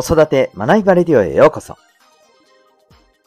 [0.00, 1.76] 子育て学びバレディオへようこそ。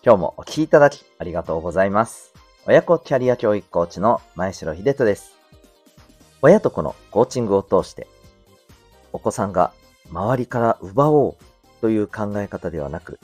[0.05, 2.33] 今日もお聴きいただきありがとうございます。
[2.65, 5.33] 親子キャリア教育コーチの前城秀人です。
[6.41, 8.07] 親と子のコーチングを通して、
[9.11, 9.73] お子さんが
[10.09, 11.35] 周りから奪おう
[11.81, 13.19] という考え方ではなく、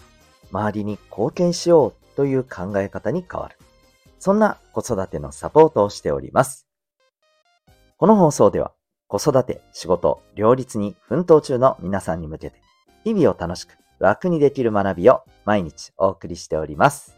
[0.52, 3.56] 周りに貢献しようという考え方に変わる。
[4.20, 6.68] そんな子育てのサポートをしております。
[7.96, 8.74] この放送では、
[9.08, 12.67] 子育て、仕事、両立に奮闘中の皆さんに向けて、
[13.08, 17.18] 日々を楽しく楽にできる学びを毎日お送りしております。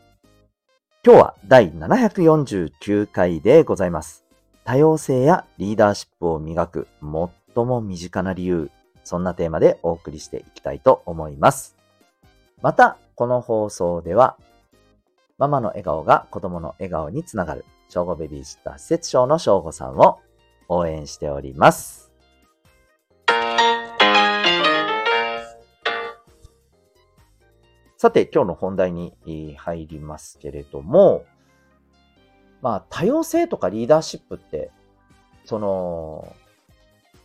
[1.03, 4.23] 今日は第749回でございます。
[4.63, 8.69] 多様性やリーダーシップを磨く最も身近な理由、
[9.03, 11.75] そんなテーマでお送りしていきたいと思います。
[12.61, 14.37] また、この放送では、
[15.39, 20.19] ママの笑顔が子供の笑顔につながる、正午ベビーシッター施設長の正午さんを
[20.67, 22.08] 応援しております。
[28.01, 29.13] さて、今日の本題に
[29.57, 31.25] 入りますけれども、
[32.61, 34.71] まあ、多様性とかリーダーシップって、
[35.43, 36.33] その、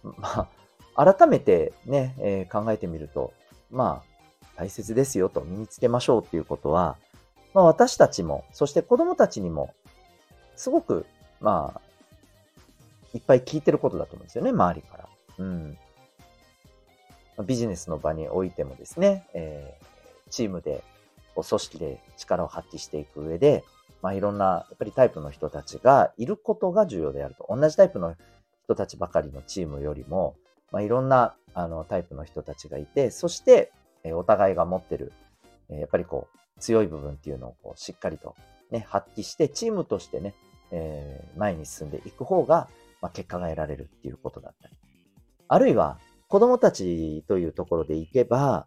[0.03, 0.49] ま
[0.97, 3.33] あ、改めてね、えー考えてみると、
[3.71, 6.97] まあ、大切ですよと身につけましょうっていうことは、
[7.55, 9.73] まあ、私たちも、そして子供たちにも、
[10.57, 11.07] すごく、
[11.41, 11.81] まあ、
[13.13, 15.09] いっぱい聞いてることだと思うんですよね、周りから。
[15.39, 15.79] うん。
[17.47, 19.94] ビジネスの場においてもですね、えー
[20.35, 20.83] チームで、
[21.35, 23.65] こう組織で力を発揮していく上で、
[24.03, 27.47] まあ、いろんな、やっぱりタイプの人たちがいることが重要であると。
[27.49, 28.15] 同じタイプの
[28.65, 30.37] 人たちばかりのチームよりも、
[30.73, 35.13] まあ、いろんなあのタイプの人たちがいて、そして、えお互いが持ってる、
[35.71, 38.35] えやっぱりこう、強い部分っていうのをこうしっかりと、
[38.71, 40.35] ね、発揮して、チームとしてね、
[40.71, 42.69] えー前に進んでいく方が、
[43.01, 44.75] まあ、結果が得られるっていうことだったり。
[45.49, 48.67] あるいは、子供たちというところでいけば、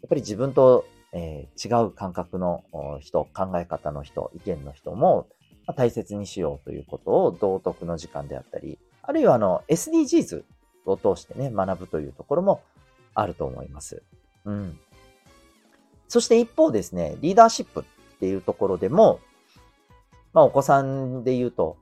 [0.00, 2.62] やっぱり自分と、えー違う感覚の
[3.00, 5.26] 人、考え方の人、意見の人も、
[5.74, 10.44] 大切にしようということを道徳の時間であったり、あるいはあの SDGs
[10.86, 12.62] を通してね、学ぶというところも
[13.14, 14.02] あると思います。
[14.44, 14.78] うん。
[16.08, 19.20] そして一方ですね、リーダーシップっていうところでも、
[20.32, 21.76] まあお子さんで言うと、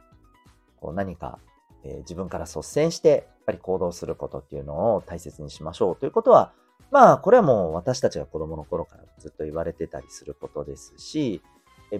[0.80, 1.38] こう何か、
[1.84, 6.52] えー自分から率先して、やっぱり行動することっていうのを大切にしましょうということは、
[6.90, 11.42] まあこれはもう私たちが子供の頃からずっと言われてたりすることですし、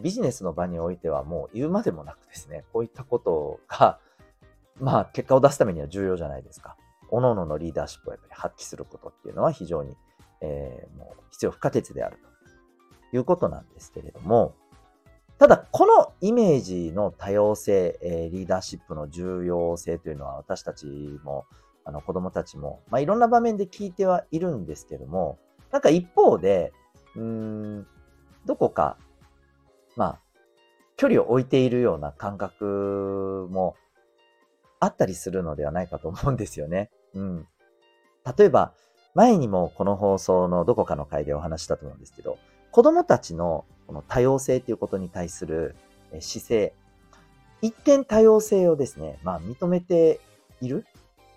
[0.03, 3.99] ビジネスの場においてはもう言うまでもなくですね、こういったことが、
[4.81, 6.77] まあ結果を出すためには重要じゃないですか。
[7.11, 9.97] 各々のリーダーシップをやっぱり発揮することっていうのは非常に、
[10.41, 12.19] えーもう必要不可欠である
[13.11, 14.55] ということなんですけれども、
[15.39, 20.87] ただこのイメージの多様性、えーリーダーシップの重要性というのは私たち
[21.23, 21.45] も
[21.87, 25.39] あの子供たちも、まあ、いろんな場面で聞いてはいるんですけども、
[25.71, 26.73] なんか一方で、
[27.15, 27.87] うーん、
[28.45, 28.99] どこか、
[29.95, 30.21] まあ、
[30.97, 33.77] 距離を置いているような感覚も
[34.81, 36.91] あったりするのではないかと思うんですよね。
[37.15, 37.47] うん。
[38.37, 38.73] 例えば、
[39.15, 42.37] 前にもこの放送のどこかの回でお話したと思うんですけど、
[42.73, 45.77] 子供たちのこの多様性ということに対する
[46.19, 46.75] 姿勢、
[47.63, 50.21] 一見多様性をですね、まあ認めて
[50.61, 50.85] いる、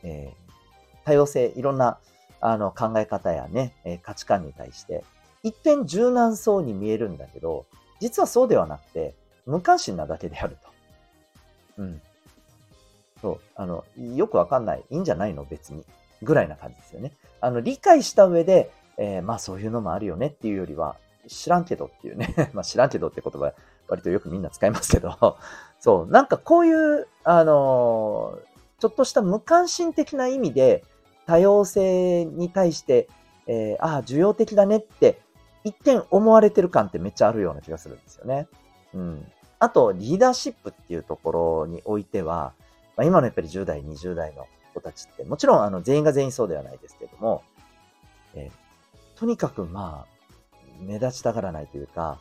[0.01, 0.38] えー
[1.09, 1.97] 多様性、いろんな
[2.39, 5.03] あの考え方やね、え価値観に対して、
[5.41, 7.65] 一見柔軟そうに見えるんだけど、
[7.99, 9.15] 実はそうではなくて、
[9.47, 10.57] 無関心なだけである
[11.77, 11.81] と。
[11.81, 12.01] うん。
[13.21, 13.83] そう、あの、
[14.15, 14.83] よくわかんない。
[14.91, 15.45] いいんじゃないの？
[15.45, 15.83] 別に。
[16.21, 17.13] ぐらいな感じですよね。
[17.41, 20.95] あの、理解した上で、えーまあそういうのもあるよねっていうよりは、
[21.27, 22.35] 知らんけどっていうね。
[22.53, 23.53] まあ知らんけどって言葉、
[23.87, 25.37] 割とよくみんな使いますけど、
[25.79, 28.49] そう、なんかこういう、あのー
[28.79, 30.85] ちょっとした無関心的な意味で、
[31.29, 33.07] 多様性に対して、
[33.45, 35.21] えーああ、需要的だねって、
[35.63, 38.47] 一見思われてる感ってめっちゃあるような気がするんですよね。
[38.95, 39.31] うん。
[39.59, 42.53] あと、リーダーシップっていうところにおいては、
[42.97, 47.43] まあ、今のやっぱり10代、20代の子たちって、もちろんあの全員が全員そうではないですけれども、
[48.33, 50.29] えーとにかくまあ、
[50.81, 52.19] 目立ちたがらないというか、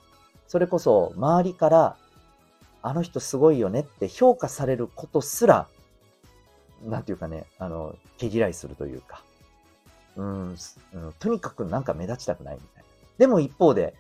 [0.49, 1.96] それこそ周りから、
[2.82, 5.69] あの人すごいよねって評価されることすら、
[6.84, 9.22] なんていうかね、あの、毛嫌いするというか、
[10.16, 10.56] うん、
[10.94, 12.88] うんとにかくなんか目立ちたくないみたいな。
[13.19, 13.94] でも一方で、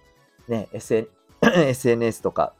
[0.48, 1.08] ね、SN
[1.42, 2.54] SNS とか、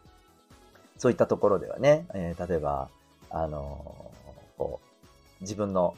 [0.96, 2.88] そういったところではね、えー例えば、
[3.30, 5.96] あのーこう、自分の、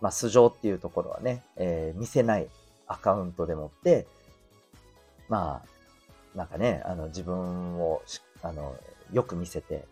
[0.00, 2.48] まあ、素性っていうところはね、えー見せない
[2.86, 4.06] アカウントでもって、
[5.28, 8.02] まあ、なんかね、あの、自分を、
[8.42, 8.76] あの、
[9.12, 9.84] よく見せて、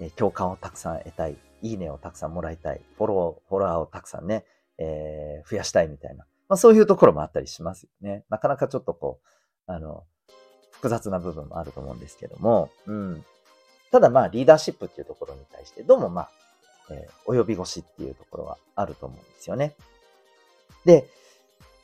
[0.00, 4.44] え共感をたくさん得たい、いいねをたくさんもらいたい、フォロー、フォロワーをたくさんね、
[4.78, 6.24] えー増やしたいみたいな。
[6.48, 8.24] まあそういうところもあったりしますよね。
[8.28, 10.04] なかなかちょっとこう、あの、
[10.72, 13.24] 複雑な部分もあると思うんですけども、うん。
[13.92, 16.30] ただまあリーダーシップっていうところに対して、どうもまあ、
[16.90, 19.74] えー、及び腰っていうところはあると思うんですよね。
[20.84, 21.06] で、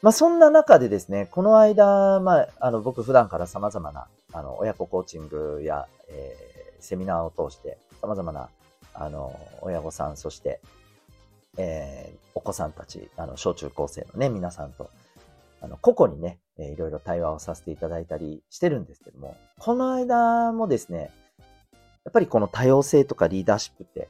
[0.02, 8.48] まあそんな中でですね、この間、まあ、あの僕普段から様々な、あの、親子コーチングや、えー、セミナーを通して、様々な、
[8.94, 10.60] あの、親御さん、そして、
[11.58, 14.90] えー、お子さんたち、あの、小中高生のね、皆さんと、
[15.60, 21.10] あの、個々にね、えー、いろいろ対話をさせていただいたりしてるんですけども、この間もですね、
[22.04, 24.08] やっぱりこの多様性とかリーダーシップって、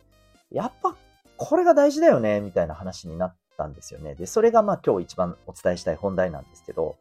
[0.50, 0.94] やっぱ
[1.36, 4.14] これが大事だよね、みたいな話になったんですよね。
[4.14, 6.96] で、それがまあ今日一番お伝えしたい本題なんですけど、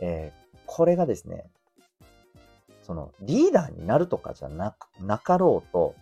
[0.00, 1.44] えー、これがですね、
[2.82, 5.94] そのリーダーになるとかじゃなく、なかろうと、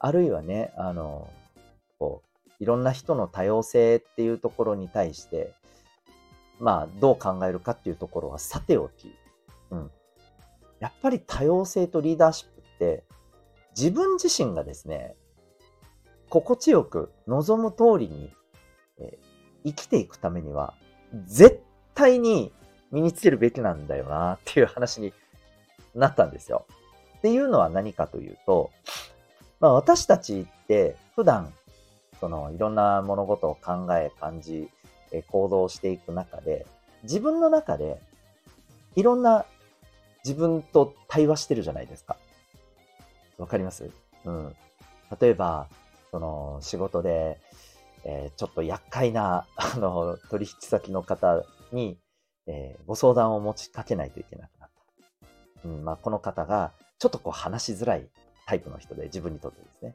[0.00, 1.28] あるいはね、あの、
[1.98, 5.54] こう、いろんな人の多様性っていうところに対して、
[6.58, 9.14] まあ、どう考えるかっていうところはさておき、
[9.70, 9.90] うん。
[10.80, 13.04] やっぱり多様性とリーダーシップって、
[13.76, 15.14] 自分自身がですね、
[16.28, 18.32] 心地よく望む通りに、
[18.98, 19.18] え
[19.64, 20.74] 生きていくためには、
[21.26, 21.62] 絶
[21.94, 22.52] 対に
[22.90, 25.12] 身につけるべきなんだよなっていう話に
[25.94, 26.66] なったんですよ。
[27.18, 28.70] っていうのは何かというと、
[29.60, 31.52] まあ私たちって普段、
[32.20, 34.68] そのいろんな物事を考え、感じ、
[35.12, 36.66] え行動していく中で、
[37.02, 38.00] 自分の中で
[38.96, 39.44] いろんな
[40.24, 42.16] 自分と対話してるじゃないですか。
[43.38, 43.90] わかります？
[44.24, 44.56] うん。
[45.20, 45.68] 例えば、
[46.10, 47.40] その仕事で、
[48.04, 51.98] えー、ちょっと厄介な、あの、取引先の方に、
[52.46, 54.70] えー、ご相談を持ちかけないといけなくなっ
[55.62, 55.68] た。
[55.68, 58.08] うん、まあ、この方が、ちょっとこう話しづらい
[58.48, 59.94] タイプの人で、自分にとってですね。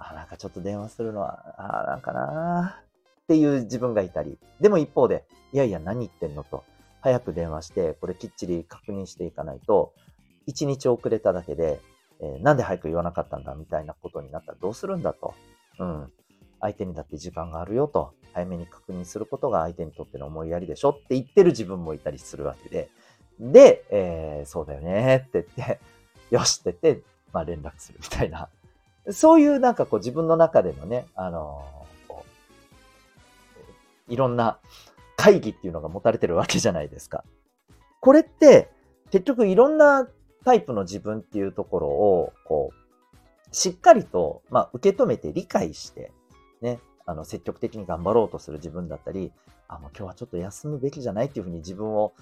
[0.00, 2.82] あ、なんかちょっと電話するのは、あ、なんかな
[3.22, 4.36] っていう自分がいたり。
[4.60, 6.64] でも一方で、いやいや何言ってんのと、
[7.02, 9.92] 早く電話して、これきっちり確認していかないと、
[10.46, 11.80] 一日遅れただけで、
[12.20, 15.34] えー、なんで早く言わなかったんだみたいなことになったらどうするんだと。
[15.78, 16.12] うん。
[16.60, 18.12] 相手にだって時間があるよと。
[18.32, 22.88] 早めに確認することが相手にとっての思いやりでしょって言ってる自分もいたりするわけで。
[23.38, 25.80] で、えー、そうだよねって言って、
[26.30, 28.48] よしって言って、まあ連絡するみたいな。
[29.10, 31.62] そういうなんかこう自分の中でのね、あの、
[34.08, 34.58] いろんな
[35.16, 37.24] 会議っていうのが持たれてるわけじゃないですか。
[38.00, 38.70] これって
[39.10, 40.08] 結局いろんな
[40.44, 46.12] タイプの自分っていうところを、こう、しっかりと、まあ、受け止めて理解して、
[46.60, 49.32] ね、あの、積極的に頑張ろうとする自分だったり、
[49.68, 52.12] あ、もう今日はちょっと休むべきじゃないっていうふうに自分を、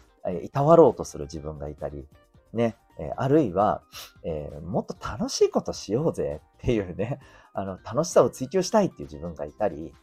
[0.43, 2.07] いたわろうとする自分がいたり、
[2.53, 3.83] ね、えあるいは、
[4.23, 7.21] えー、もっと楽しいことしようぜっていうね、
[7.55, 9.95] あの、楽しさを追求したいっていう自分がいたり、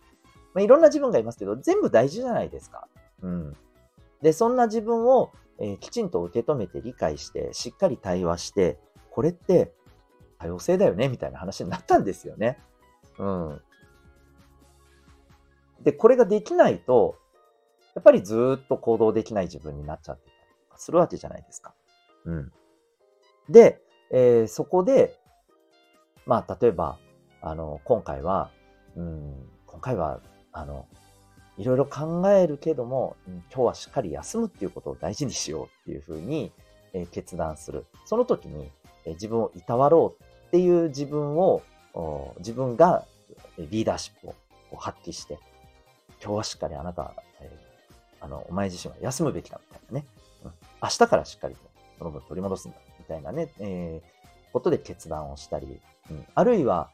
[0.54, 2.88] まあ、いろんな自分がいますけど、全部大事じゃないですか。
[3.22, 3.58] うん。
[4.22, 8.80] で、そんな自分を、えー、きちんと受け止めて理解して、しっかり対話して、
[9.12, 9.74] これって
[10.40, 12.58] 多様性だよねみたいな話になったんですよね。
[13.18, 13.62] うん。
[15.82, 17.16] で、これができないと、
[17.96, 20.36] やっぱりずっと行動できない自分になっちゃってたり
[20.78, 21.74] するわけじゃないですか。
[22.26, 22.52] うん。
[23.50, 23.82] で、
[24.12, 25.18] えー、そこで、
[26.26, 26.98] まあ、例えば、
[27.42, 28.52] あの、今回は、
[28.96, 29.34] うん、
[29.66, 30.20] 今回は、
[30.52, 30.88] あの、
[31.58, 36.52] いろいろ考えるけども、今日はしっかり休むっていうことを大事にしようっていうふうに、
[36.94, 37.86] えー、決断する。
[38.06, 38.70] その時に、
[39.06, 41.64] えー、自分をいたわろうっていう自分を、
[42.38, 43.06] 自分が
[43.58, 44.30] リーダーシップ
[44.72, 45.40] を発揮して、
[46.24, 50.06] 今日はしっかりあなた、えー、あの、お前自身は休むべきだみたいなね。
[50.46, 50.52] うん、
[50.84, 51.62] 明日からしっかりと
[51.98, 52.78] その分取り戻すんだ
[53.10, 56.90] たいなね、えー、ことで決断をしたり、うん、あるいは、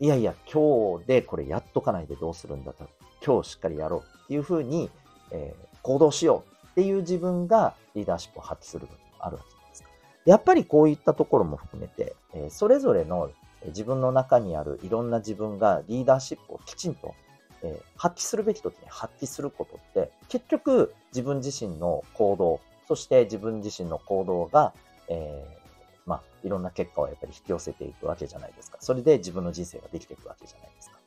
[0.00, 2.88] いやいや、今日でこれやっとかないでどうするんだと。
[3.24, 4.90] 今日しっかりやろうっていうふうに、
[5.30, 9.88] えー、行動しようっていう自分がリーダーシップを発揮する時があるわけですか。
[10.24, 13.30] やっぱりこういったところも含めて、えー、それぞれの
[13.66, 17.14] 自分の中にあるいろんな自分がリーダーシップをきちんと、
[17.62, 24.72] えー、発揮するべき時に発揮することって、結局自分自身の行動、そして自分自身の行動が、
[25.08, 28.78] えー、まあ、いろんな結果をやっぱり引き寄せていくわけじゃないですか。
[28.80, 30.98] それで自分の人生ができていくわけじゃないですか。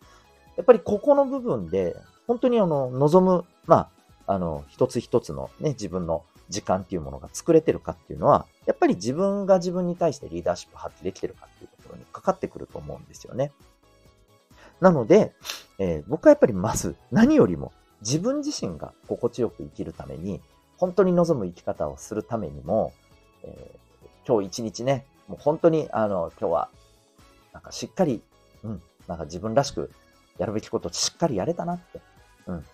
[0.58, 1.96] やっぱりここの部分で、
[2.28, 3.90] 本当にあの、望む、ま
[4.28, 13.52] あ、あの、一つ一つのね、自分の時間っていうものが作れてるかっていうのは、やっぱり自分が自分に対してリーダーシップ発揮できてるかっていうところにかかってくると思うんですよね。
[14.82, 15.34] なので、
[15.80, 17.72] えー、僕はやっぱりまず何よりも
[18.02, 20.42] 自分自身が心地よく生きるために、
[20.78, 22.94] 本当に望む生き方をするためにも、
[23.44, 23.85] えー、
[24.28, 26.70] 今日一日ね、もう本当にあの、今日は、
[27.54, 28.22] なんかしっかり、
[28.64, 29.92] うん、なんか自分らしく
[30.38, 32.02] やるべきことをしっかりやれたなって。
[32.48, 32.66] うん。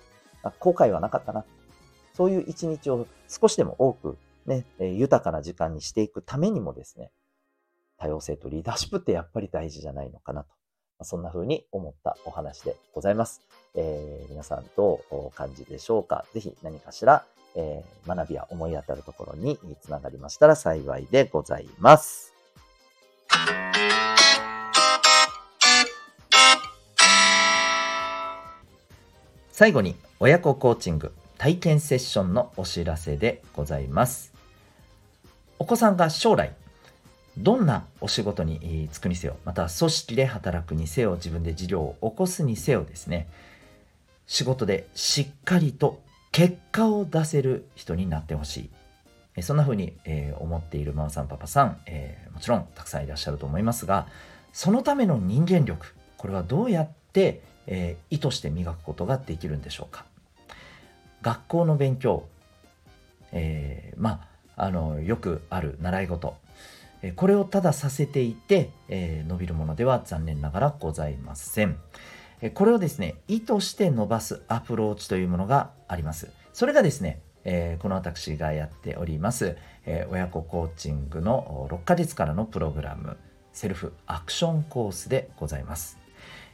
[0.59, 1.45] 後悔はなかったな。
[2.13, 7.11] そういう一日を少しでも多くね、豊かな時間にしていくためにもですね、
[7.97, 10.49] 多様性とリーダーシップってやっぱり大事じゃないのかなと。
[11.03, 13.41] そんな風に思ったお話でございます。
[13.75, 16.25] えー、皆さんどうお感じでしょうか？
[16.33, 22.33] ぜひ何かしら、えー、学びや思い当たるところにつながりましたら幸いでございます。
[29.51, 34.33] 最後に親子コーチング体験セッションのお知らせでございます。
[35.59, 36.55] お子さんが将来
[37.37, 43.29] どんなお仕事に就くにせよ、また組織で働くにせよ、自分で事業を起こすにせよですね、
[44.27, 48.69] 仕事でしっかりと結果を出せる人になってほし
[49.37, 49.41] い。
[49.41, 54.07] そんな風に、え思っているママさん、パパさん、えー、もちろんたくさんいらっしゃると思いますが、
[54.53, 60.05] そのための人間力、これはどうやって、えー、意図して磨くことができるんでしょうか？
[61.21, 62.25] 学校の勉強、
[63.31, 66.35] え、まあ、あの、よくある習い事、
[67.15, 71.77] これをたださせていて、え、伸びるものでは残念ながらございません。
[72.49, 76.31] これをですね、意図して伸ばすアプローチというものがあります。
[76.53, 83.17] それがですね、えー、この私がやっております、えー、親子コーチングの6ヶ月からのプログラム、
[83.53, 85.99] セルフアクションコースでございます。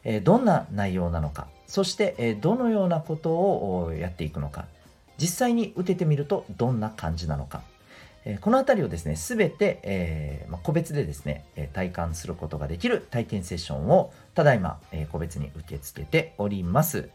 [0.04, 4.66] えー、どんな内容なのか、そして、えどのようなことをやっていくのか、
[5.18, 7.62] 実際に受けてみるとどんな感じなのか、
[8.30, 17.10] えこの辺りをですね、すべて、えー、ま個別でですね、え体感することができる体験セッションをただいま、え個別に受け付けております。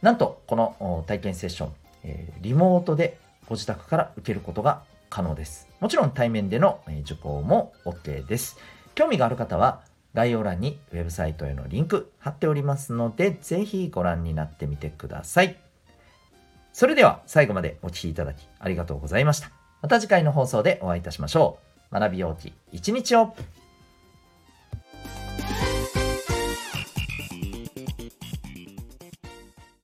[0.00, 1.72] なんと、この体験セッション、
[2.04, 3.18] えリモートで
[3.48, 5.68] ご自宅から受けることが可能です。
[5.80, 8.56] もちろん対面での受講も OK です。
[8.94, 9.80] 興味がある方は
[10.14, 15.56] 概要欄にウェブサイトへのリンク貼っておりますので、ぜひご覧になってみてください。
[16.72, 19.63] それでは最後までお聴きいただきありがとうございました。
[19.84, 21.58] また次回の放送でお会いいたしましょ
[21.92, 21.94] う。
[22.00, 23.36] 学びようき一日を